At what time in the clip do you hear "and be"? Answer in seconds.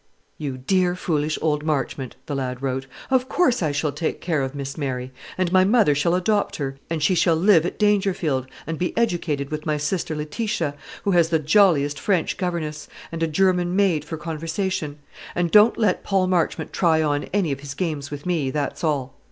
8.65-8.97